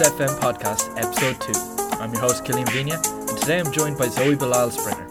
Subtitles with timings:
[0.00, 2.00] FM podcast, episode 2.
[2.00, 2.94] I'm your host, Killian Vigna,
[3.28, 5.06] and today I'm joined by Zoe Bilal Springer.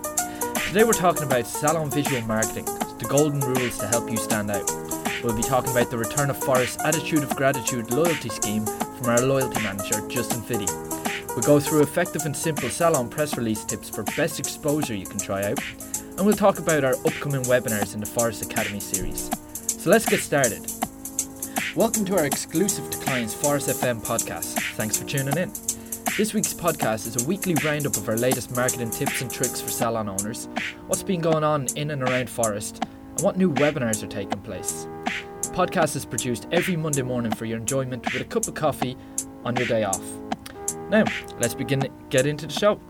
[0.68, 2.66] Today we're talking about salon visual marketing,
[2.98, 4.70] the golden rules to help you stand out.
[5.24, 9.22] We'll be talking about the return of Phorest's Attitude of Gratitude loyalty scheme from our
[9.22, 10.68] loyalty manager, Justin Fiddy.
[11.28, 15.20] We'll go through effective and simple salon press release tips for best exposure you can
[15.20, 15.60] try out,
[16.18, 19.30] and we'll talk about our upcoming webinars in the Phorest Academy series.
[19.54, 20.70] So let's get started.
[21.74, 24.60] Welcome to our exclusive to clients Phorest FM podcast.
[24.76, 25.54] Thanks for tuning in.
[26.18, 29.70] This week's podcast is a weekly roundup of our latest marketing tips and tricks for
[29.70, 30.50] salon owners,
[30.88, 34.86] what's been going on in and around Phorest, and what new webinars are taking place.
[35.44, 38.98] The podcast is produced every Monday morning for your enjoyment with a cup of coffee
[39.46, 40.04] on your day off.
[40.90, 41.06] Now,
[41.40, 42.82] let's begin get into the show.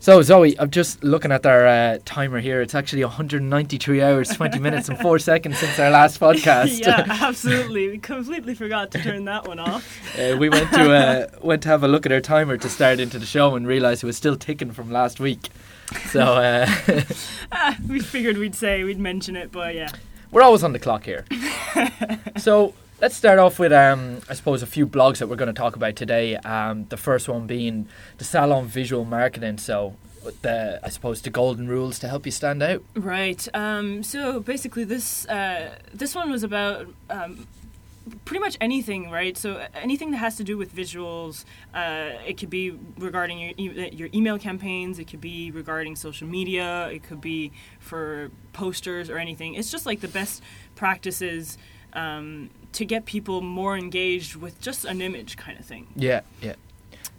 [0.00, 2.62] So Zoe, I'm just looking at our uh, timer here.
[2.62, 6.80] It's actually 193 hours, 20 minutes, and four seconds since our last podcast.
[6.80, 7.88] yeah, absolutely.
[7.88, 9.86] We completely forgot to turn that one off.
[10.18, 12.98] Uh, we went to uh, went to have a look at our timer to start
[12.98, 15.48] into the show and realised it was still ticking from last week.
[16.06, 16.66] So uh,
[17.52, 19.92] ah, we figured we'd say we'd mention it, but yeah,
[20.32, 21.24] we're always on the clock here.
[22.36, 25.58] so let's start off with, um, I suppose, a few blogs that we're going to
[25.58, 26.36] talk about today.
[26.36, 29.58] Um, the first one being the salon visual marketing.
[29.58, 29.96] So,
[30.42, 32.82] the I suppose the golden rules to help you stand out.
[32.94, 33.46] Right.
[33.54, 36.88] Um, so basically, this uh, this one was about.
[37.08, 37.46] Um,
[38.24, 39.36] pretty much anything, right?
[39.36, 43.90] So anything that has to do with visuals, uh, it could be regarding your e-
[43.92, 49.18] your email campaigns, it could be regarding social media, it could be for posters or
[49.18, 49.54] anything.
[49.54, 50.42] It's just like the best
[50.74, 51.58] practices
[51.92, 55.86] um, to get people more engaged with just an image kind of thing.
[55.96, 56.54] Yeah, yeah.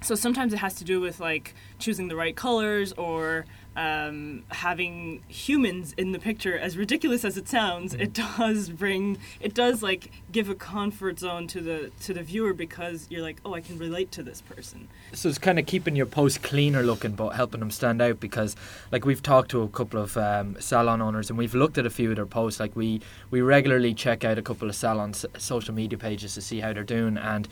[0.02, 3.46] So sometimes it has to do with like choosing the right colors or
[3.80, 6.58] um, having humans in the picture.
[6.58, 8.02] As ridiculous as it sounds, mm.
[8.02, 12.54] it does bring it does like give a comfort zone to the to the viewer
[12.54, 14.90] because you're like, oh, I can relate to this person.
[15.14, 18.56] So it's kind of keeping your post cleaner looking, but helping them stand out because,
[18.92, 21.90] like, we've talked to a couple of um, salon owners and we've looked at a
[21.90, 22.60] few of their posts.
[22.60, 23.02] Like, we
[23.32, 26.84] we regularly check out a couple of salons' social media pages to see how they're
[26.84, 27.48] doing, and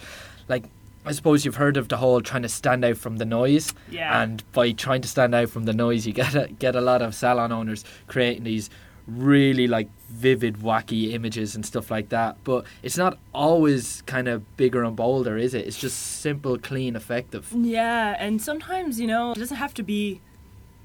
[0.49, 0.65] like
[1.07, 3.73] I suppose you've heard of the whole trying to stand out from the noise.
[3.89, 4.21] Yeah.
[4.21, 7.01] And by trying to stand out from the noise, you get a, get a lot
[7.01, 8.69] of salon owners creating these
[9.07, 12.37] really like vivid, wacky images and stuff like that.
[12.43, 15.65] But it's not always kind of bigger and bolder, is it?
[15.65, 17.51] It's just simple, clean, effective.
[17.55, 20.21] Yeah, and sometimes you know it doesn't have to be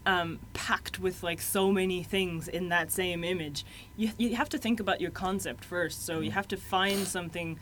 [0.07, 3.65] um, packed with like so many things in that same image.
[3.97, 6.07] You you have to think about your concept first.
[6.07, 6.35] So you mm.
[6.35, 7.59] have to find something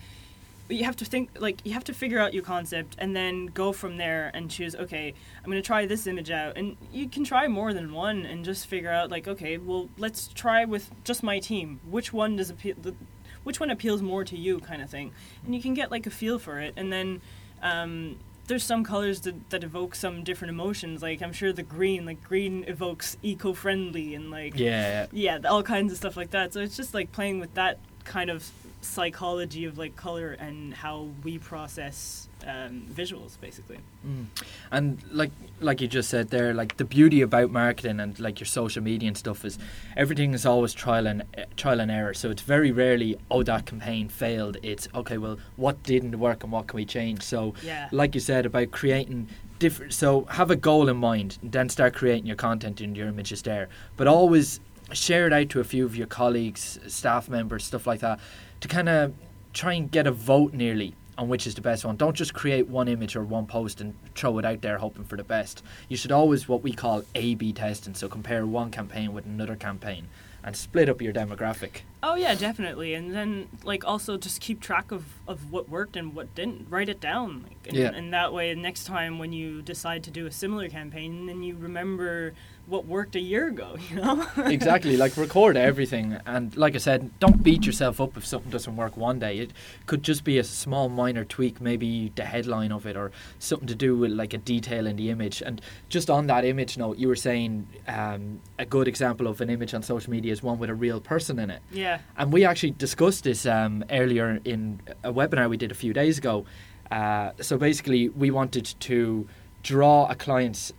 [0.70, 3.46] but you have to think like you have to figure out your concept and then
[3.46, 6.56] go from there and choose okay i'm going to try this image out.
[6.56, 10.28] And you can try more than one and just figure out like okay well let's
[10.28, 11.80] try with just my team.
[11.90, 12.94] Which one does appeal the,
[13.42, 15.12] which one appeals more to you kind of thing.
[15.44, 16.74] And you can get like a feel for it.
[16.76, 17.20] And then
[17.62, 21.02] um, there's some colors that, that evoke some different emotions.
[21.02, 25.06] Like i'm sure the green like green evokes eco-friendly and like yeah.
[25.10, 26.52] yeah all kinds of stuff like that.
[26.52, 31.08] So it's just like playing with that kind of psychology of like color and how
[31.22, 33.78] we process um, visuals basically.
[34.06, 34.26] Mm.
[34.70, 35.30] and like
[35.60, 39.08] like you just said there like the beauty about marketing and like your social media
[39.08, 39.58] and stuff is
[39.96, 42.14] everything is always trial and uh, trial and error.
[42.14, 44.56] So it's very rarely oh that campaign failed.
[44.62, 47.22] It's okay well what didn't work and what can we change?
[47.22, 47.88] So yeah.
[47.92, 51.92] like you said about creating different so have a goal in mind and then start
[51.94, 53.68] creating your content and your images there.
[53.98, 54.60] But always
[54.92, 58.18] share it out to a few of your colleagues staff members stuff like that
[58.60, 59.14] to kind of
[59.52, 61.96] try and get a vote nearly on which is the best one.
[61.96, 65.16] Don't just create one image or one post and throw it out there hoping for
[65.16, 65.62] the best.
[65.88, 69.54] You should always what we call A B testing, so compare one campaign with another
[69.54, 70.08] campaign
[70.42, 71.82] and split up your demographic.
[72.02, 72.94] Oh yeah, definitely.
[72.94, 76.68] And then like also just keep track of, of what worked and what didn't.
[76.70, 77.42] Write it down.
[77.42, 77.90] Like, and, yeah.
[77.92, 81.56] and that way next time when you decide to do a similar campaign then you
[81.56, 82.32] remember
[82.70, 84.26] what worked a year ago, you know?
[84.36, 84.96] exactly.
[84.96, 88.96] Like record everything and like I said, don't beat yourself up if something doesn't work
[88.96, 89.38] one day.
[89.38, 89.52] It
[89.86, 93.74] could just be a small minor tweak, maybe the headline of it or something to
[93.74, 95.42] do with like a detail in the image.
[95.42, 99.50] And just on that image note, you were saying um, a good example of an
[99.50, 101.62] image on social media is one with a real person in it.
[101.70, 101.98] Yeah.
[102.16, 106.18] And we actually discussed this um, earlier in a webinar we did a few days
[106.18, 106.46] ago.
[106.90, 109.28] Uh, so basically, we wanted to
[109.62, 110.72] draw a client's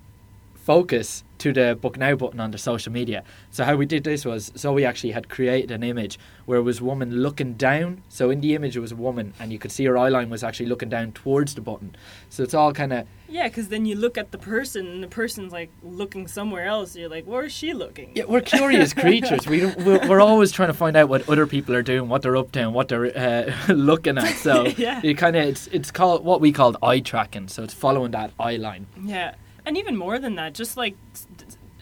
[0.62, 3.24] focus to the book now button on the social media.
[3.50, 6.80] So how we did this was Zoe actually had created an image where it was
[6.82, 8.04] a woman looking down.
[8.10, 10.30] So in the image it was a woman, and you could see her eye line
[10.30, 11.96] was actually looking down towards the button.
[12.30, 15.08] So it's all kind of Yeah, because then you look at the person, and the
[15.08, 16.96] person's like looking somewhere else.
[16.96, 18.12] You're like, where is she looking?
[18.14, 19.48] yeah, we're curious creatures.
[19.48, 22.38] We we're, we're always trying to find out what other people are doing, what they're
[22.38, 24.36] up to, and what they're uh, looking at.
[24.38, 25.02] So Yeah.
[25.04, 27.48] you kind of it's it's called what we called eye tracking.
[27.48, 28.86] So it's following that eye line.
[29.04, 29.34] Yeah,
[29.66, 30.96] and even more than that, just like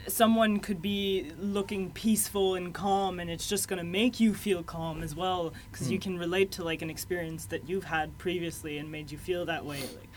[0.07, 5.03] someone could be looking peaceful and calm, and it's just gonna make you feel calm
[5.03, 6.01] as well, because you Mm.
[6.01, 9.65] can relate to like an experience that you've had previously and made you feel that
[9.65, 9.81] way.
[9.81, 10.09] Like,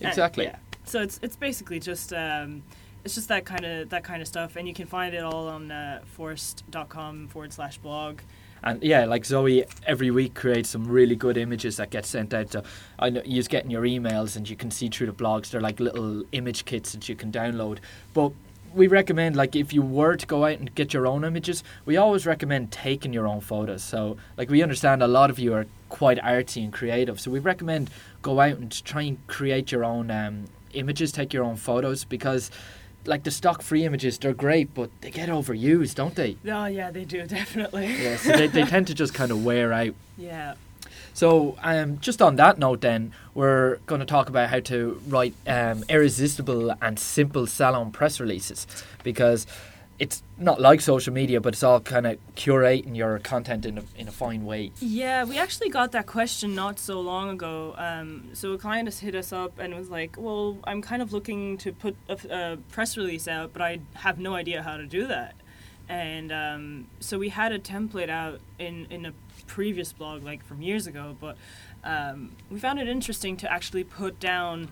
[0.00, 0.44] and- Exactly.
[0.46, 0.56] yeah.
[0.84, 2.12] So it's it's basically just.
[2.12, 2.62] Um,
[3.04, 5.46] it's just that kind of that kind of stuff, and you can find it all
[5.46, 8.18] on uh, phorest.com forward slash blog.
[8.62, 12.52] And yeah, like Zoe every week creates some really good images that get sent out.
[12.52, 12.62] So
[12.98, 15.50] I know you get your emails and you can see through the blogs.
[15.50, 17.78] They're like little image kits that you can download.
[18.12, 18.32] But
[18.74, 21.96] we recommend like if you were to go out and get your own images, we
[21.96, 23.82] always recommend taking your own photos.
[23.82, 27.38] So like we understand a lot of you are quite artsy and creative, so we
[27.38, 27.90] recommend
[28.22, 30.44] go out and try and create your own um,
[30.74, 32.50] images, take your own photos because.
[33.06, 36.36] Like the stock free images, they're great, but they get overused, don't they?
[36.48, 37.86] Oh yeah, they do definitely.
[38.02, 39.94] Yeah, so they, they tend to just kind of wear out.
[40.16, 40.54] yeah.
[41.12, 45.32] So, um, just on that note, then we're going to talk about how to write
[45.46, 48.66] um, irresistible and simple salon press releases
[49.02, 49.46] because
[49.98, 53.84] it's not like social media, but it's all kind of curating your content in a
[53.96, 54.72] in a fine way.
[54.80, 57.74] Yeah, we actually got that question not so long ago.
[57.78, 61.12] Um, so a client has hit us up and was like, "Well, I'm kind of
[61.12, 64.86] looking to put a, a press release out, but I have no idea how to
[64.86, 65.34] do that."
[65.88, 69.12] And um, so we had a template out in in a
[69.46, 71.36] previous blog, like from years ago, but
[71.84, 74.68] um, we found it interesting to actually put down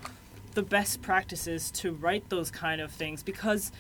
[0.55, 3.73] the best practices to write those kind of things because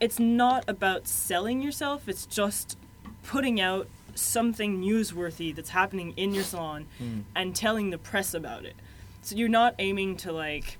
[0.00, 2.76] it's not about selling yourself it's just
[3.22, 6.86] putting out something newsworthy that's happening in your salon
[7.34, 8.74] and telling the press about it
[9.22, 10.78] so you're not aiming to like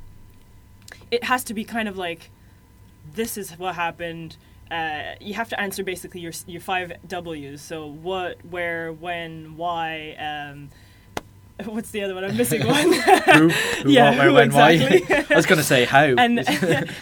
[1.10, 2.30] it has to be kind of like
[3.14, 4.36] this is what happened
[4.70, 7.60] uh, you have to answer basically your your five W's.
[7.60, 10.16] So what, where, when, why.
[10.18, 10.70] Um,
[11.66, 12.24] what's the other one?
[12.24, 12.92] I'm missing one.
[12.92, 13.50] Who, who,
[13.90, 14.70] Yeah, what, where, who when, why?
[14.72, 15.34] exactly.
[15.34, 16.04] I was going to say how.
[16.04, 16.40] and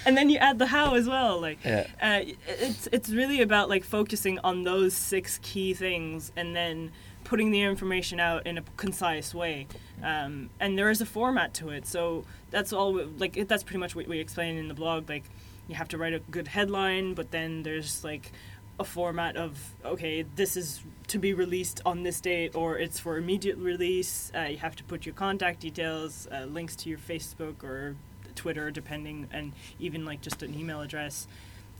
[0.07, 1.41] and then you add the how as well.
[1.41, 1.87] Like yeah.
[2.01, 6.93] uh, it's it's really about like focusing on those six key things and then
[7.25, 9.67] putting the information out in a concise way.
[10.03, 12.93] Um, and there is a format to it, so that's all.
[12.93, 15.09] we- Like that's pretty much what we explain in the blog.
[15.09, 15.25] Like
[15.69, 18.33] you have to write a good headline, but then there's like
[18.83, 23.17] a format of okay, this is to be released on this date, or it's for
[23.17, 24.31] immediate release.
[24.35, 27.97] Uh, you have to put your contact details, uh, links to your Facebook or
[28.35, 31.27] Twitter, depending, and even like just an email address,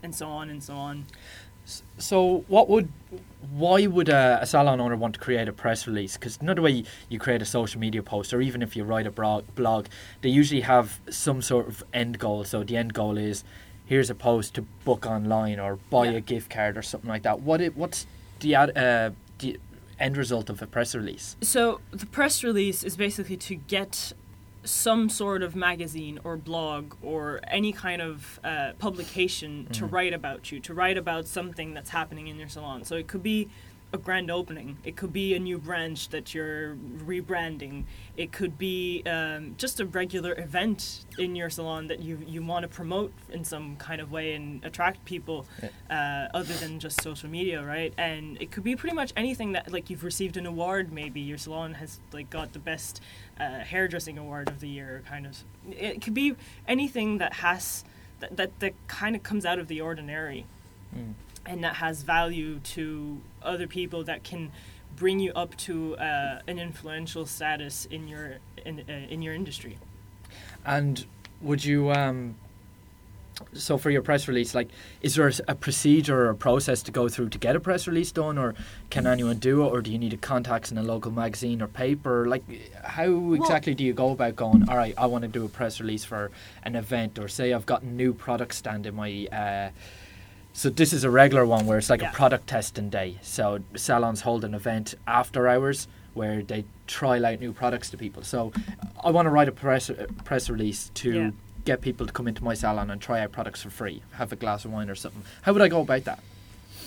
[0.01, 1.05] and so on and so on.
[1.97, 2.89] So, what would,
[3.51, 6.17] why would a, a salon owner want to create a press release?
[6.17, 9.11] Because another way you create a social media post, or even if you write a
[9.11, 9.87] blog, blog,
[10.21, 12.43] they usually have some sort of end goal.
[12.43, 13.45] So the end goal is,
[13.85, 16.11] here's a post to book online or buy Yeah.
[16.17, 17.41] a gift card or something like that.
[17.41, 18.05] What it, what's
[18.39, 19.59] the ad, uh, the
[19.99, 21.35] end result of a press release?
[21.41, 24.13] So the press release is basically to get
[24.65, 29.91] some sort of magazine or blog or any kind of uh, publication to Mhm.
[29.91, 32.85] write about you, to write about something that's happening in your salon.
[32.85, 33.49] So it could be
[33.93, 36.75] a grand opening, it could be a new branch that you're
[37.05, 37.83] rebranding,
[38.17, 42.63] it could be um, just a regular event in your salon that you, you want
[42.63, 45.45] to promote in some kind of way and attract people
[45.91, 47.93] uh, other than just social media, right?
[47.97, 50.91] And it could be pretty much anything that like you've received an award.
[50.91, 52.99] Maybe your salon has like got the best
[53.39, 55.43] uh, hairdressing award of the year, kind of.
[55.69, 56.35] It could be
[56.67, 57.83] anything that has
[58.19, 60.45] that that, that kind of comes out of the ordinary
[60.95, 61.13] Mm.
[61.45, 64.51] and that has value to other people that can
[64.95, 69.77] bring you up to uh, an influential status in your in, uh, in your industry.
[70.65, 71.05] And
[71.41, 72.35] would you, um,
[73.53, 74.69] so for your press release, like,
[75.01, 77.87] is there a, a procedure or a process to go through to get a press
[77.87, 78.53] release done, or
[78.89, 81.67] can anyone do it, or do you need a contacts in a local magazine or
[81.67, 82.27] paper?
[82.27, 82.43] Like,
[82.83, 84.69] how exactly do you go about going?
[84.69, 86.31] All right, I want to do a press release for
[86.63, 89.27] an event, or say I've got a new product stand in my.
[89.31, 89.69] Uh,
[90.53, 92.11] so this is a regular one where it's like Yeah.
[92.11, 93.17] a product testing day.
[93.21, 98.23] So salons hold an event after hours where they trial out new products to people.
[98.23, 98.53] So
[99.03, 101.31] I want to write a press uh, press release to Yeah.
[101.65, 104.35] get people to come into my salon and try out products for free, have a
[104.35, 105.23] glass of wine or something.
[105.41, 106.19] How would I go about that?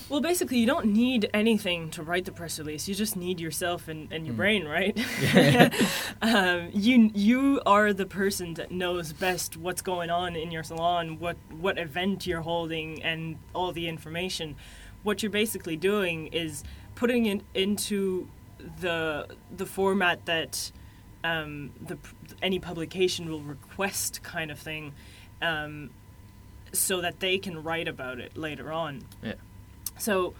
[0.08, 2.86] Well, basically, you don't need anything to write the press release.
[2.86, 4.36] You just need yourself and, and your Mm.
[4.36, 4.96] brain, right?
[6.22, 11.18] um, you you are the person that knows best what's going on in your salon,
[11.18, 14.54] what what event you're holding, and all the information.
[15.02, 16.62] What you're basically doing is
[16.94, 18.28] putting it into
[18.80, 20.70] the the format that
[21.25, 21.98] um, the
[22.42, 24.94] any publication will request, kind of thing,
[25.42, 25.90] um,
[26.72, 29.02] so that they can write about it later on.
[29.20, 29.34] Yeah.
[29.99, 30.35] So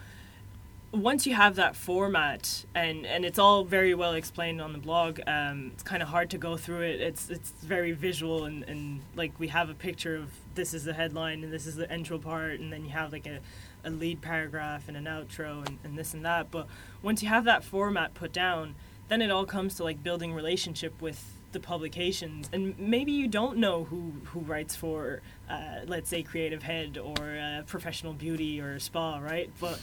[0.93, 5.21] once you have that format and and it's all very well explained on the blog
[5.27, 7.01] um, it's kind of hard to go through it.
[7.01, 10.95] It's it's very visual and, and like we have a picture of this is the
[10.95, 13.41] headline and this is the intro part and then you have like a,
[13.85, 16.51] a lead paragraph and an outro and, and this and that.
[16.51, 16.67] But
[17.03, 18.75] once you have that format put down
[19.09, 23.57] then it all comes to like building relationship with the publications and maybe you don't
[23.57, 28.79] know who who writes for uh, let's say creative head or uh, professional beauty or
[28.79, 29.81] spa right but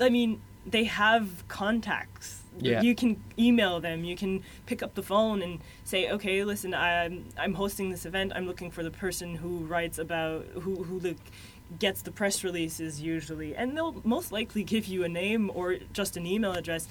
[0.00, 2.42] I mean, they have contacts.
[2.58, 2.82] Yeah.
[2.82, 4.04] You can email them.
[4.04, 8.32] You can pick up the phone and say, "Okay, listen, I'm I'm hosting this event.
[8.34, 11.16] I'm looking for the person who writes about who who the,
[11.78, 16.16] gets the press releases usually, and they'll most likely give you a name or just
[16.16, 16.88] an email address.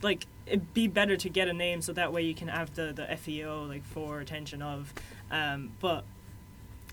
[0.00, 2.92] Like it'd be better to get a name so that way you can have the
[2.92, 4.92] the FAO like for attention of.
[5.30, 6.04] Um, but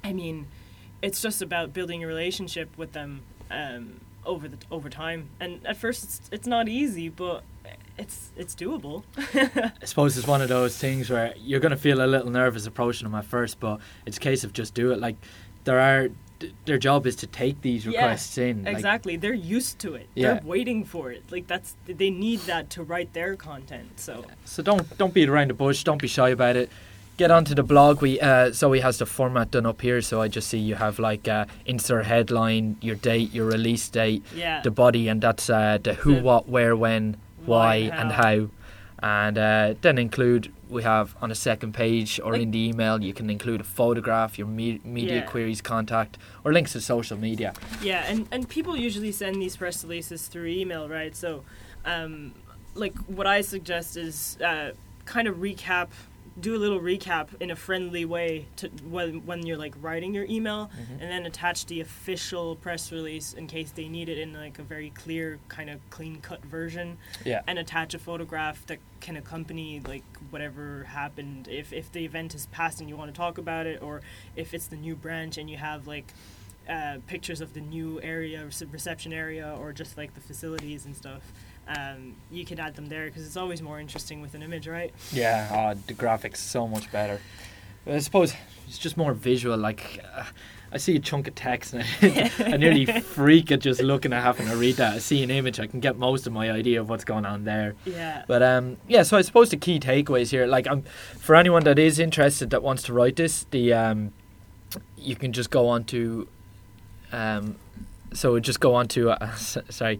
[0.03, 0.47] I mean,
[1.01, 5.29] it's just about building a relationship with them um, over the over time.
[5.39, 7.43] And at first, it's it's not easy, but
[7.97, 9.03] it's it's doable.
[9.17, 12.65] I suppose it's one of those things where you're going to feel a little nervous
[12.65, 14.99] approaching them at first, but it's a case of just do it.
[14.99, 15.15] Like
[15.65, 16.09] there are,
[16.65, 18.63] their job is to take these Yeah, requests in.
[18.63, 20.07] like- exactly, they're used to it.
[20.15, 20.33] Yeah.
[20.35, 21.23] They're waiting for it.
[21.31, 23.99] Like that's they need that to write their content.
[23.99, 25.83] So So don't don't beat around the bush.
[25.83, 26.69] Don't be shy about it.
[27.17, 28.01] Get onto the blog.
[28.01, 30.99] We uh, Zoe has the format done up here, so I just see you have
[30.99, 35.79] like uh, insert headline, your date, your release date, yeah, the body, and that's uh,
[35.83, 38.47] the who, The what, where, when, why, why, and how.
[39.01, 43.01] And uh, then include we have on a second page or Like- in the email
[43.01, 45.21] you can include a photograph, your me- media Yeah.
[45.21, 47.53] queries contact, or links to social media.
[47.81, 51.15] Yeah, and, and people usually send these press releases through email, right?
[51.15, 51.43] So,
[51.85, 52.33] um,
[52.75, 54.71] like, what I suggest is uh,
[55.05, 55.87] kind of recap,
[56.39, 60.25] do a little recap in a friendly way to when, when you're like writing your
[60.25, 60.69] email,
[60.99, 64.63] and then attach the official press release in case they need it in like a
[64.63, 67.41] very clear, kind of clean cut version, Yeah.
[67.47, 71.47] and attach a photograph that can accompany like whatever happened.
[71.47, 74.01] If if the event is past and you want to talk about it, or
[74.35, 76.13] if it's the new branch and you have like
[76.69, 81.23] uh, pictures of the new area, reception area, or just like the facilities and stuff.
[81.77, 84.91] Um, you can add them there because it's always more interesting with an image, right?
[85.11, 87.21] Yeah, oh, the graphics so much better.
[87.85, 88.33] But I suppose
[88.67, 89.55] it's just more visual.
[89.55, 90.23] Like uh,
[90.71, 94.23] I see a chunk of text and I, I nearly freak at just looking at
[94.23, 94.95] having to read that.
[94.95, 97.43] I see an image, I can get most of my idea of what's going on
[97.43, 97.75] there.
[97.85, 98.23] Yeah.
[98.27, 100.83] But um, yeah, so I suppose the key takeaways here, like um,
[101.17, 104.11] for anyone that is interested that wants to write this, the um,
[104.97, 106.27] you can just go on to
[107.11, 107.55] um,
[108.13, 109.99] so just go on to uh, sorry.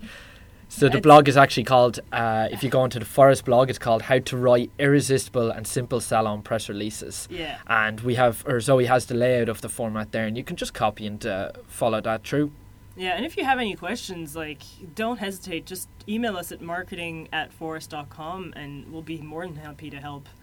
[0.71, 1.99] So the It's- blog is actually called.
[2.11, 5.65] Uh, if you go onto the Phorest blog, it's called "How to Write Irresistible and
[5.67, 7.57] Simple Salon Press Releases." Yeah.
[7.67, 10.55] And we have, or Zoe has the layout of the format there, and you can
[10.55, 12.51] just copy and uh, follow that through.
[12.95, 14.61] Yeah, and if you have any questions, like,
[14.93, 15.65] don't hesitate.
[15.65, 20.27] Just email us at marketing at phorest.com and we'll be more than happy to help.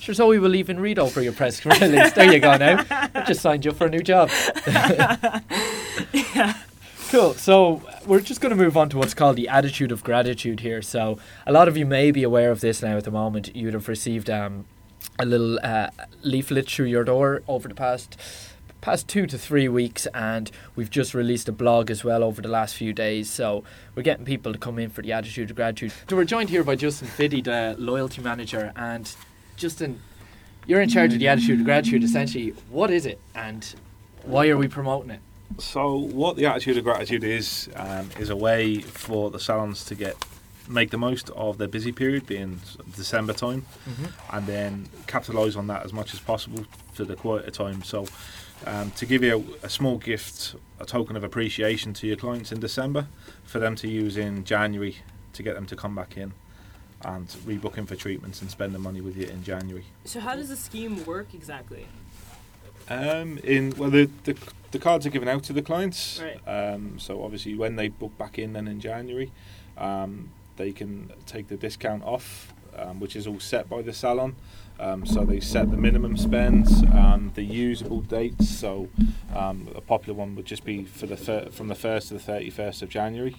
[0.00, 2.12] Sure, Zoe will even read over your press release.
[2.12, 2.84] there you go now.
[2.90, 4.30] I just signed you up for a new job.
[7.10, 7.32] Cool.
[7.32, 10.82] So we're just going to move on to what's called the attitude of gratitude here.
[10.82, 13.56] So a lot of you may be aware of this now at the moment.
[13.56, 14.66] You'd have received um,
[15.18, 15.88] a little uh,
[16.20, 18.20] leaflet through your door over the past
[18.82, 22.48] past two to three weeks, and we've just released a blog as well over the
[22.48, 23.30] last few days.
[23.30, 25.94] So we're getting people to come in for the attitude of gratitude.
[26.10, 29.10] So we're joined here by Justin Fiddy, the loyalty manager, and
[29.56, 30.00] Justin,
[30.66, 32.04] you're in charge of the attitude of gratitude.
[32.04, 33.74] Essentially, what is it, and
[34.24, 35.20] why are we promoting it?
[35.56, 39.94] So, what the attitude of gratitude is um, is a way for the salons to
[39.94, 40.16] get
[40.68, 42.60] make the most of their busy period, being
[42.94, 43.64] December time,
[44.30, 47.82] and then capitalise on that as much as possible for the quieter time.
[47.82, 48.06] So,
[48.66, 52.52] um, to give you a, a small gift, a token of appreciation to your clients
[52.52, 53.08] in December,
[53.44, 54.98] for them to use in January
[55.32, 56.32] to get them to come back in
[57.02, 59.86] and rebook in for treatments and spend the money with you in January.
[60.04, 61.86] So, how does the scheme work exactly?
[62.90, 64.36] Um, in well, the, the
[64.70, 66.20] the cards are given out to the clients.
[66.22, 66.40] Right.
[66.46, 69.32] Um, so obviously, when they book back in, then in January,
[69.76, 74.36] um, they can take the discount off um, which is all set by the salon.
[74.80, 78.48] Um, so they set the minimum spends and the usable dates.
[78.48, 78.88] So
[79.34, 82.20] um, a popular one would just be for the fir- from the first to the
[82.20, 83.36] thirty first of January.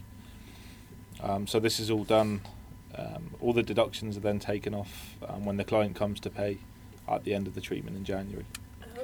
[1.21, 2.41] Um, so this is all done.
[2.95, 6.57] Um, all the deductions are then taken off um, when the client comes to pay
[7.07, 8.45] at the end of the treatment in January.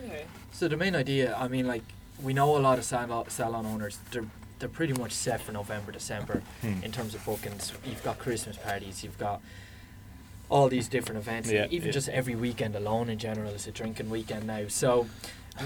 [0.06, 0.26] Okay.
[0.52, 1.84] So the main idea, I mean, like
[2.24, 4.00] we know a lot of salon, salon owners.
[4.12, 4.26] They're
[4.60, 6.82] they're pretty much set for November, December Hmm.
[6.84, 7.74] in terms of bookings.
[7.86, 9.04] You've got Christmas parties.
[9.04, 9.42] You've got
[10.48, 11.52] all these different events.
[11.52, 11.92] Yeah, Even yeah.
[11.92, 14.68] just every weekend alone in general is a drinking weekend now.
[14.70, 15.08] So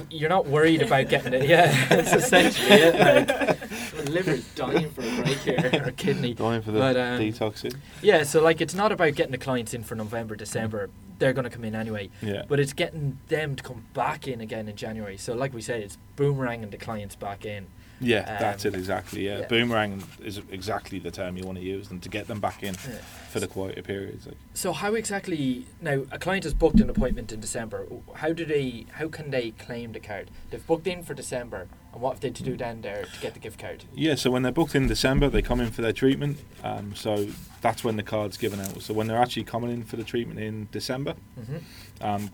[0.10, 1.48] you're not worried about getting it.
[1.48, 2.96] Yeah, it's essentially it.
[3.00, 6.34] Like, liver's dying for a break here, or kidney.
[6.34, 7.75] Dying for the But, um, detoxing.
[8.01, 10.89] Yeah, so like it's not about getting the clients in for November, December.
[11.20, 12.10] They're going to come in anyway.
[12.22, 12.44] Yeah.
[12.48, 15.18] But it's getting them to come back in again in January.
[15.18, 17.68] So, like we said, it's boomeranging the clients back in.
[18.02, 19.26] Yeah, that's Um, it exactly.
[19.26, 19.40] Yeah.
[19.40, 19.48] yeah.
[19.48, 22.76] boomerang is exactly the term you want to use, and to get them back in
[22.90, 22.96] Yeah.
[23.30, 24.26] for the quieter periods.
[24.26, 27.86] Like, So, how exactly now a client has booked an appointment in December?
[28.16, 28.86] How do they?
[28.94, 30.32] How can they claim the card?
[30.50, 33.34] They've booked in for December, and what have they to do then there to get
[33.34, 33.84] the gift card?
[33.96, 36.38] yeah, so when they're booked in December, they come in for their treatment.
[36.63, 37.27] Um, so
[37.62, 38.81] that's when the card's given out.
[38.81, 42.05] So when they're actually coming in for the treatment in December, Mm-hmm.
[42.05, 42.29] um,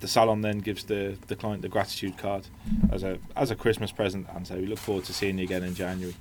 [0.00, 2.46] the salon then gives the, the client the gratitude card
[2.92, 5.64] as a as a Christmas present, and so we look forward to seeing you again
[5.64, 6.14] in January.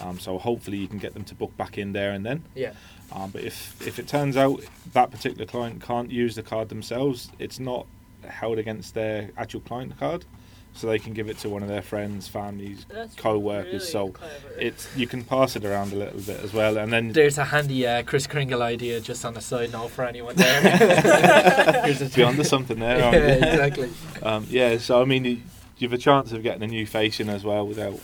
[0.00, 2.44] Um, so hopefully you can get them to book back in there and then.
[2.54, 2.72] Yeah.
[3.10, 4.60] Um, but if if it turns out
[4.92, 7.86] that particular client can't use the card themselves, it's not
[8.28, 10.26] held against their actual client card,
[10.74, 13.72] so they can give it to one of their friends, families, That's co-workers.
[13.72, 14.32] really so clever.
[14.58, 17.44] it's you can pass it around a little bit as well, and then There's a
[17.44, 21.82] handy uh, Kris Kringle idea just on a side note for anyone there.
[21.84, 22.98] Here's a be onto something there.
[22.98, 23.48] yeah, aren't you?
[23.48, 23.90] exactly.
[24.22, 25.40] Um, yeah, so I mean, you,
[25.78, 27.98] you have a chance of getting a new face in as well without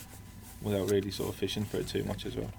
[0.62, 2.50] without really sort of fishing for it too much as well.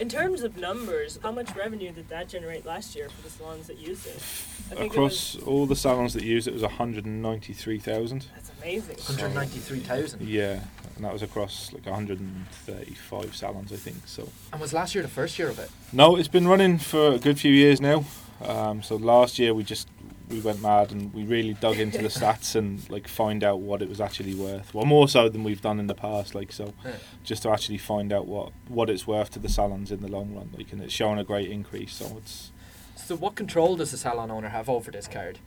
[0.00, 3.66] In terms of numbers, how much revenue did that generate last year for the salons
[3.66, 4.16] that used it?
[4.16, 8.26] I think it Across all the salons that used it was 193,000.
[8.34, 8.96] That's amazing.
[8.96, 10.26] 193,000.
[10.26, 10.60] Yeah,
[10.96, 13.98] and that was across like 135 salons, I think.
[14.06, 15.70] So And was last year the first year of it?
[15.92, 18.04] no, it's been running for a good few years now.
[18.42, 19.86] Um, so last year we just
[20.30, 23.82] we went mad and we really dug into the stats and like find out what
[23.82, 24.72] it was actually worth.
[24.72, 26.34] Well, more so than we've done in the past.
[26.34, 26.92] Like so, Yeah.
[27.24, 30.34] just to actually find out what what it's worth to the salons in the long
[30.34, 30.50] run.
[30.56, 31.92] Like, and it's showing a great increase.
[31.94, 32.50] So it's
[32.94, 35.38] So, what control does the salon owner have over this card?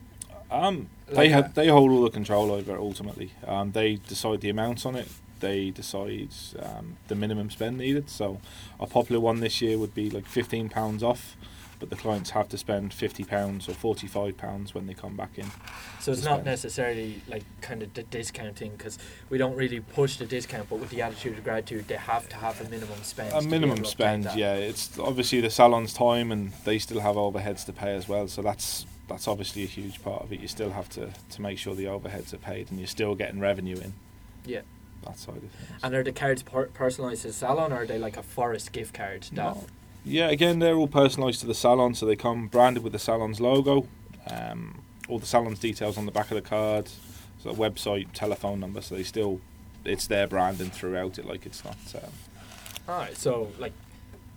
[0.52, 3.32] um Like they have they hold all the control over it ultimately.
[3.48, 5.08] Um, they decide the amounts on it.
[5.39, 6.30] They decide
[6.62, 8.10] um, the minimum spend needed.
[8.10, 8.39] So
[8.80, 11.36] a popular one this year would be like fifteen pounds off.
[11.84, 15.38] But the clients have to spend fifty pounds or forty-five pounds when they come back
[15.38, 15.48] in.
[16.00, 18.98] So, it's not necessarily like kind of the discounting because
[19.30, 22.38] we don't really push the discount, but with the attitude of gratitude, they have to
[22.38, 23.34] have a minimum spend.
[23.34, 24.54] A minimum able to obtain spend, yeah.
[24.54, 28.30] It's obviously the salon's time, and they still have overheads to pay as well.
[28.30, 30.39] So that's that's obviously a huge part of it.
[30.39, 33.41] You still have to to make sure the overheads are paid, and you're still getting
[33.41, 33.91] revenue in.
[34.46, 34.62] Yeah.
[35.04, 35.82] That side of things.
[35.84, 38.72] And are the cards per- personalised to the salon or are they like a phorest
[38.72, 39.24] gift card?
[39.34, 39.65] That No.
[40.06, 43.39] Yeah, again, they're all personalised to the salon, so they come branded with the salon's
[43.39, 43.88] logo,
[44.30, 46.89] um, all the salon's details on the back of the card,
[47.39, 48.82] so website, telephone number.
[48.82, 49.39] So they still,
[49.86, 51.26] it's their branding throughout it.
[51.26, 51.78] Like it's not.
[51.96, 52.12] Um,
[52.88, 53.72] Alright, so like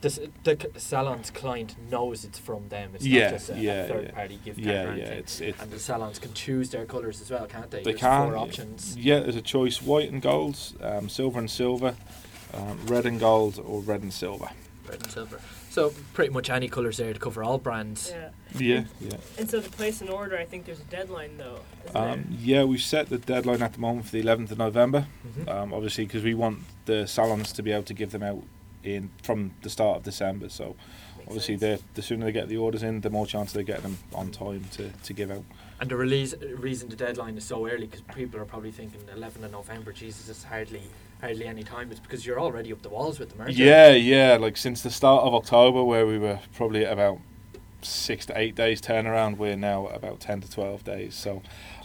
[0.02, 2.90] this, the salon's client knows it's from them.
[2.94, 4.10] It's Yeah, not just a, yeah, third yeah.
[4.12, 5.04] party gift card yeah, yeah.
[5.14, 5.56] It's it.
[5.60, 7.78] and the salons can choose their colours as well, can't they?
[7.78, 8.26] They There's can.
[8.28, 8.40] four yeah.
[8.40, 8.96] options.
[8.96, 11.96] Yeah, there's a choice: white and gold, um, silver and silver,
[12.54, 14.50] um, red and gold, or red and silver.
[14.88, 15.40] Red and silver.
[15.76, 18.10] So pretty much any colours there to cover all brands.
[18.10, 18.30] Yeah.
[18.58, 19.18] Yeah, yeah.
[19.36, 21.60] And so to place an order, I think there's a deadline though.
[21.84, 25.06] Isn't Um, yeah, we've set the deadline at the moment for the 11th of November.
[25.28, 25.46] Mhm.
[25.46, 28.42] Um, obviously, because we want the salons to be able to give them out
[28.84, 30.48] in from the start of December.
[30.48, 30.76] So?
[31.18, 33.82] Makes obviously, the the sooner they get the orders in, the more chance they get
[33.82, 35.44] them on time to, to give out.
[35.80, 39.44] And the release reason the deadline is so early because people are probably thinking 11th
[39.44, 39.92] of November.
[39.92, 40.82] Jesus, it's hardly
[41.20, 41.90] hardly any time.
[41.90, 43.54] It's because you're already up the walls with them, aren't?
[43.54, 44.36] Yeah, yeah.
[44.40, 47.18] Like since the start of October, where we were probably at about
[47.82, 51.14] six to eight days turnaround, we're now at about ten to twelve days.
[51.14, 51.42] So,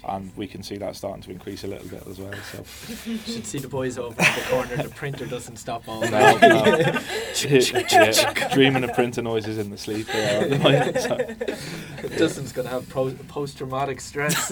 [0.07, 2.33] and we can see that starting to increase a little bit as well.
[2.51, 2.63] So,
[3.31, 4.83] should see the boys over in the corner.
[4.83, 6.65] The printer doesn't stop all no, no.
[7.45, 10.13] yeah, dreaming of printer noises in the sleep.
[10.13, 11.17] At the moment, so.
[12.17, 14.51] Dustin's gonna have pro- post-traumatic stress.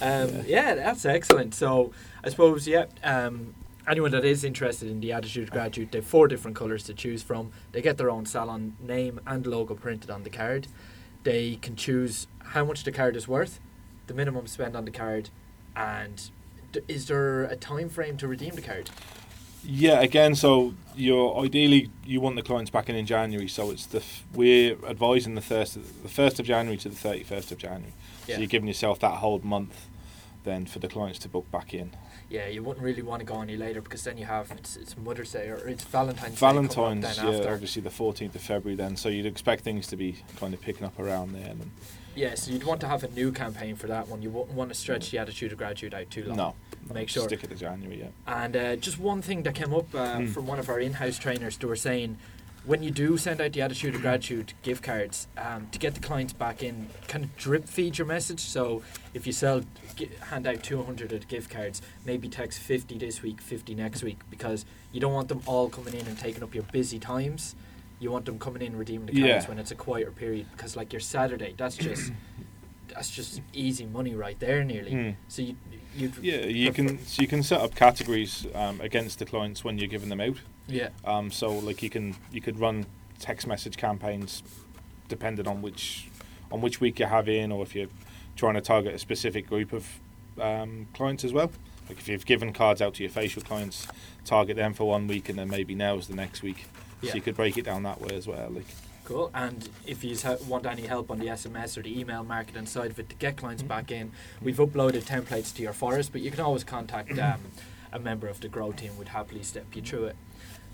[0.00, 1.54] um, yeah, that's excellent.
[1.54, 1.92] So
[2.24, 2.86] I suppose yeah.
[3.02, 3.54] Um,
[3.90, 7.50] anyone that is interested in the attitude gratitude, they've four different colours to choose from.
[7.72, 10.68] They get their own salon name and logo printed on the card.
[11.24, 13.60] They can choose how much the card is worth,
[14.06, 15.28] the minimum spend on the card,
[15.76, 16.30] and
[16.72, 18.90] d- is there a time frame to redeem the card?
[19.62, 23.48] Yeah, again, so you're ideally you want the clients back in in January.
[23.48, 26.96] So it's the f- we're advising the first of, the first of January to the
[26.96, 27.92] thirty first of January.
[28.26, 28.36] Yeah.
[28.36, 29.88] So you're giving yourself that whole month
[30.44, 31.90] then for the clients to book back in.
[32.30, 34.96] Yeah, you wouldn't really want to go any later because then you have it's, it's
[34.96, 36.34] Mother's Day or it's Valentine's.
[36.34, 37.52] Day Valentine's, then yeah, after.
[37.52, 38.76] obviously the fourteenth of February.
[38.76, 41.44] Then, so you'd expect things to be kind of picking up around then.
[41.50, 41.70] And
[42.14, 44.22] Yeah, so you'd want to have a new campaign for that one.
[44.22, 46.36] You wouldn't want to stretch the attitude of gratitude out too long.
[46.36, 46.54] no,
[46.94, 47.24] Make sure.
[47.24, 47.98] stick it to January.
[48.00, 48.08] Yeah.
[48.44, 50.26] And uh, just one thing that came up uh, Hmm.
[50.28, 52.16] from one of our in-house trainers, they were saying
[52.64, 56.00] when you do send out the attitude of gratitude gift cards um, to get the
[56.00, 58.40] clients back in, kind of drip feed your message.
[58.40, 58.82] So
[59.14, 59.62] if you sell,
[60.28, 64.18] hand out 200 of the gift cards, maybe text 50 this week, 50 next week,
[64.30, 67.54] because you don't want them all coming in and taking up your busy times.
[67.98, 69.48] You want them coming in redeeming the cards Yeah.
[69.48, 72.12] when it's a quieter period, because like your Saturday, that's just
[72.88, 74.92] that's just easy money right there, nearly.
[74.92, 75.10] Hmm.
[75.28, 75.56] So you
[75.96, 79.78] you Yeah, you can so you can set up categories um, against the clients when
[79.78, 80.36] you're giving them out.
[80.70, 82.86] Yeah Um, so like you can you could run
[83.18, 84.42] text message campaigns
[85.08, 86.08] depending on which
[86.52, 87.88] on which week you have in, or if you're
[88.36, 89.86] trying to target a specific group of
[90.40, 91.50] um, clients as well.
[91.88, 93.86] Like if you've given cards out to your facial clients,
[94.24, 96.66] target them for one week, and then maybe now's the next week.
[97.02, 97.10] Yeah.
[97.10, 98.50] So you could break it down that way as well.
[98.50, 98.66] Like
[99.04, 99.30] Cool.
[99.34, 102.98] And if you want any help on the SMS or the email marketing side of
[102.98, 103.68] it to get clients Mm-hmm.
[103.68, 107.40] back in, we've uploaded templates to your phorest, but you can always contact um,
[107.92, 108.96] a member of the Grow team.
[108.98, 110.16] Would happily step you through it.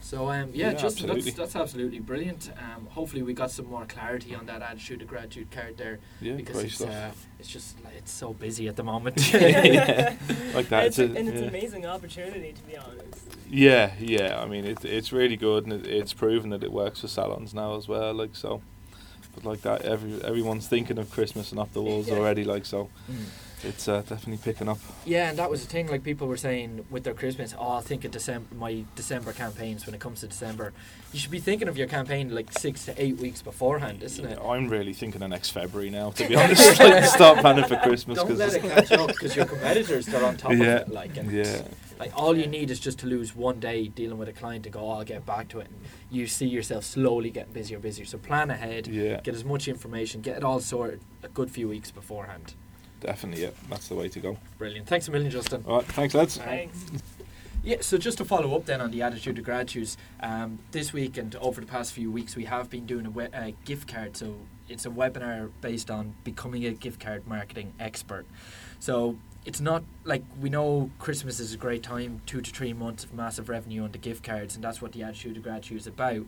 [0.07, 1.21] So um, yeah, Yeah, just absolutely.
[1.23, 2.53] that's that's absolutely brilliant.
[2.59, 6.35] Um, hopefully we got some more clarity on that attitude of gratitude card there yeah,
[6.35, 6.90] because great it's stuff.
[6.90, 9.16] uh, it's just like, it's so busy at the moment.
[9.33, 10.14] yeah,
[10.55, 10.87] like that.
[10.87, 11.42] It's It's a, a- and it's yeah.
[11.42, 13.27] an amazing opportunity, to be honest.
[13.51, 14.40] Yeah, yeah.
[14.40, 17.53] I mean, it, it's really good, and it, it's proven that it works for salons
[17.53, 18.14] now as well.
[18.14, 18.62] Like so,
[19.35, 22.14] but like that, every everyone's thinking of Christmas and up the walls Yeah.
[22.14, 22.45] already.
[22.45, 23.25] Like so, Mm.
[23.62, 24.79] It's uh, definitely picking up.
[25.05, 25.87] Yeah, and that was the thing.
[25.88, 29.87] Like people were saying with their Christmas, oh, I'll think of December, my December campaigns
[29.87, 30.73] when it comes to December.
[31.12, 34.38] You should be thinking of your campaign like six to eight weeks beforehand, isn't it?
[34.45, 36.11] I'm really thinking of next February now.
[36.11, 39.35] To be honest, like start planning for Christmas Don't let it because catch up because
[39.35, 40.92] your competitors they're on top Yeah, of it.
[40.92, 41.62] Like, and yeah,
[41.99, 44.71] like all you need is just to lose one day dealing with a client to
[44.71, 45.69] go, oh, I'll get back to it.
[45.69, 48.05] And you see yourself slowly getting busier, and busier.
[48.05, 51.69] So plan ahead, yeah, get as much information, get it all sorted a good few
[51.69, 52.55] weeks beforehand.
[53.01, 53.43] Definitely.
[53.45, 54.37] Yeah, that's the way to go.
[54.59, 54.87] Brilliant.
[54.87, 55.65] Thanks a million, Justin.
[55.67, 56.37] All right, thanks, lads.
[56.39, 56.85] Thanks.
[57.63, 61.17] Yeah, so just to follow up then on the attitude of gratitude, um, this week
[61.19, 64.17] and over the past few weeks, we have been doing a, we- a gift card.
[64.17, 64.37] So
[64.69, 68.25] it's a webinar based on becoming a gift card marketing expert.
[68.79, 73.03] So it's not like we know Christmas is a great time, two to three months
[73.03, 75.87] of massive revenue on the gift cards, and that's what the attitude of gratitude is
[75.89, 76.25] about.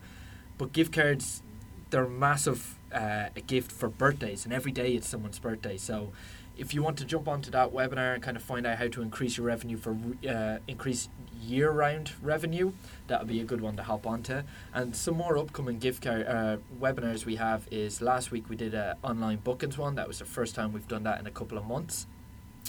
[0.57, 1.41] But gift cards,
[1.89, 5.77] they're massive uh, a gift for birthdays, and every day it's someone's birthday.
[5.77, 6.11] So
[6.59, 9.01] if you want to jump onto that webinar and kind of find out how to
[9.01, 9.97] increase your revenue for
[10.29, 11.07] uh, increase
[11.41, 12.73] year-round revenue,
[13.07, 14.41] that would be a good one to hop onto.
[14.73, 18.73] And some more upcoming gift card uh, webinars we have is last week we did
[18.73, 19.95] a online bookings one.
[19.95, 22.07] That was the first time we've done that in a couple of months.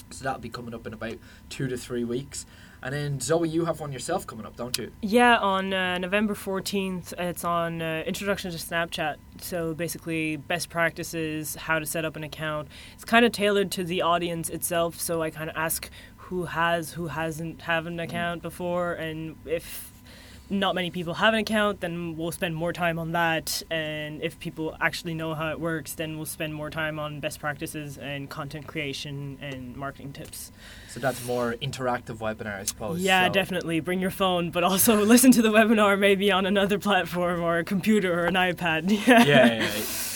[0.09, 1.17] So that'll be coming up in about
[1.49, 2.45] two to three weeks.
[2.83, 4.91] And then Zoe, you have one yourself coming up, don't you?
[5.01, 9.17] Yeah, on uh, November 14th, it's on uh, Introduction to Snapchat.
[9.39, 12.69] So basically, best practices, how to set up an account.
[12.95, 14.99] It's kind of tailored to the audience itself.
[14.99, 19.90] So I kind of ask who has, who hasn't have an account before, and if
[20.51, 23.63] not many people have an account, then we'll spend more time on that.
[23.71, 27.39] And if people actually know how it works, then we'll spend more time on best
[27.39, 30.51] practices and content creation and marketing tips.
[30.89, 32.99] So that's more interactive webinar, I suppose.
[33.01, 33.79] Yeah, So- definitely.
[33.79, 37.63] Bring your phone, but also listen to the webinar maybe on another platform or a
[37.63, 38.91] computer or an iPad.
[39.07, 39.69] yeah, yeah, yeah.
[39.69, 40.10] So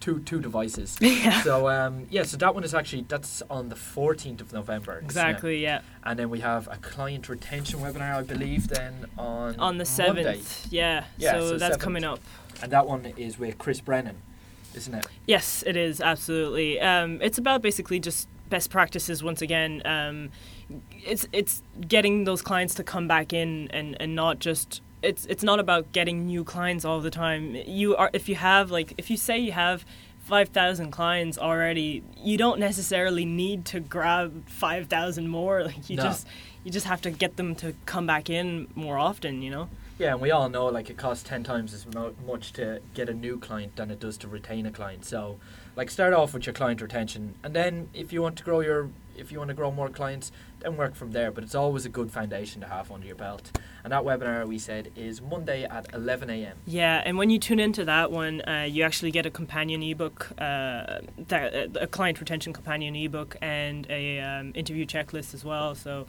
[0.00, 0.96] two two devices.
[1.20, 1.42] Yeah.
[1.42, 4.98] So um, yeah, so that one is actually that's on the fourteenth of November.
[4.98, 5.80] Exactly, yeah.
[6.02, 10.66] And then we have a client retention webinar, I believe, then on On the 7th.
[10.70, 11.04] Yeah.
[11.18, 11.80] Yeah, so, so that's 7th.
[11.80, 12.20] coming up.
[12.62, 14.16] and that one is with Chris Brennan,
[14.74, 15.06] isn't it?
[15.26, 16.80] Yes, it is absolutely.
[16.80, 19.22] Um, it's about basically just best practices.
[19.22, 20.30] Once again, um,
[21.04, 24.80] it's it's getting those clients to come back in and, and not just.
[25.02, 27.54] It's it's not about getting new clients all the time.
[27.66, 29.84] You are if you have like if you say you have.
[30.22, 36.02] 5,000 clients already you don't necessarily need to grab 5,000 more like you No.
[36.04, 36.26] just
[36.62, 40.12] you just have to get them to come back in more often you know Yeah,
[40.12, 43.14] and we all know like it costs ten times as mo- much to get a
[43.14, 45.04] new client than it does to retain a client.
[45.04, 45.38] So,
[45.74, 48.88] like, start off with your client retention, and then if you want to grow your,
[49.16, 51.30] if you want to grow more clients, then work from there.
[51.30, 53.58] But it's always a good foundation to have under your belt.
[53.82, 56.56] And that webinar we said is Monday at eleven a.m.
[56.66, 60.30] Yeah, and when you tune into that one, uh, you actually get a companion ebook,
[60.38, 65.74] uh, that, a client retention companion ebook, and a um, interview checklist as well.
[65.74, 66.06] So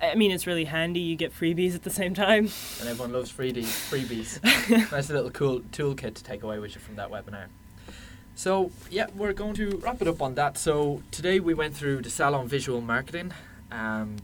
[0.00, 1.00] I mean, it's really handy.
[1.00, 2.48] You get freebies at the same time.
[2.80, 3.64] and everyone loves freebies.
[3.64, 4.92] freebies.
[4.92, 7.46] nice little cool toolkit to take away with you from that webinar.
[8.34, 10.56] So yeah, we're going to wrap it up on that.
[10.56, 13.32] So today we went through the salon visual marketing.
[13.70, 14.16] Um,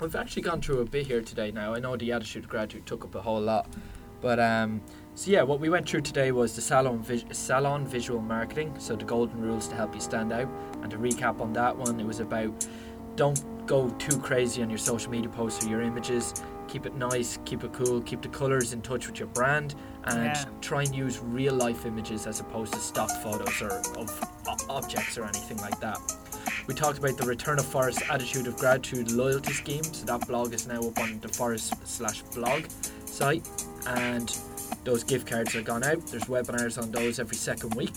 [0.00, 1.50] we've actually gone through a bit here today.
[1.50, 3.68] Now I know the attitude graduate took up a whole lot,
[4.20, 4.80] but um,
[5.14, 8.74] so yeah, what we went through today was the salon vis- salon visual marketing.
[8.78, 10.48] So the golden rules to help you stand out.
[10.82, 12.66] And to recap on that one, it was about
[13.16, 16.34] don't go too crazy on your social media posts or your images.
[16.68, 20.24] Keep it nice, keep it cool, keep the colors in touch with your brand, and
[20.34, 20.44] Yeah.
[20.62, 25.24] try and use real life images as opposed to stock photos or of objects or
[25.24, 25.98] anything like that.
[26.68, 29.82] We talked about the Return of Phorest Attitude of Gratitude loyalty scheme.
[29.82, 32.66] So that blog is now up on the Phorest slash blog
[33.04, 33.46] site,
[33.88, 34.36] and
[34.84, 36.06] those gift cards are gone out.
[36.06, 37.92] There's webinars on those every second week.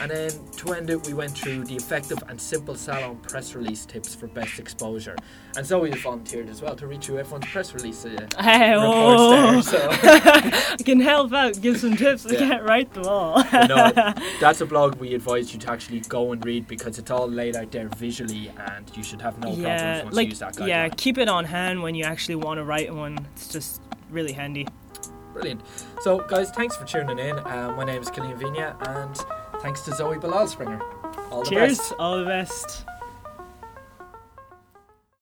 [0.00, 3.84] And then to end it, we went through the effective and simple salon press release
[3.84, 5.16] tips for best exposure.
[5.56, 9.88] And Zoe volunteered as well to read through everyone's press release uh, Hey, reports there.
[9.88, 9.88] oh.
[9.88, 9.88] So.
[9.90, 12.26] I can help out, give some tips.
[12.26, 13.42] I can't write them all.
[13.52, 13.90] No,
[14.40, 17.56] that's a blog we advise you to actually go and read because it's all laid
[17.56, 20.54] out there visually, and you should have no problems yeah, once like you use that
[20.54, 20.68] guideline.
[20.68, 23.26] yeah, keep it on hand when you actually want to write one.
[23.34, 23.80] It's just
[24.10, 24.66] really handy.
[25.32, 25.60] Brilliant.
[26.00, 27.38] So, guys, thanks for tuning in.
[27.38, 29.16] Uh, my name is Killian Vigna, and
[29.60, 30.80] thanks to Zoe Bilal Springer.
[31.30, 31.92] All the Cheers, best.
[31.98, 32.84] all the best.